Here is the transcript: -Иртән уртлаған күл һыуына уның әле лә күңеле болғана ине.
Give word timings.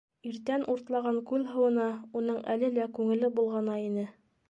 -Иртән 0.29 0.63
уртлаған 0.75 1.19
күл 1.33 1.45
һыуына 1.51 1.87
уның 2.23 2.43
әле 2.57 2.73
лә 2.81 2.91
күңеле 2.99 3.35
болғана 3.41 3.81
ине. 3.89 4.13